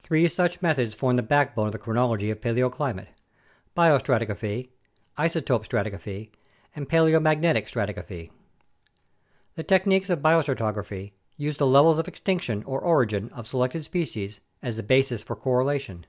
[0.00, 3.08] Three such methods form the backbone of the chronology of paleoclimate:
[3.76, 4.68] biostratigraphy,
[5.18, 6.30] isotope stratigraphy,
[6.76, 8.30] and paleomag netic stratigraphy.
[9.56, 14.76] The techniques of biostratigraphy use the levels of extinction or origin of selected species as
[14.76, 16.06] the basis for correlation.